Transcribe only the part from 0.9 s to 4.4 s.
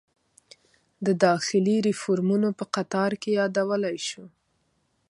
د داخلي ریفورومونو په قطار کې یادولی شو.